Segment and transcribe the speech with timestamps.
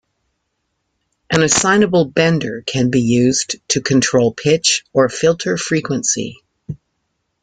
[1.29, 6.41] An assignable bender can be used to control pitch or filter frequency.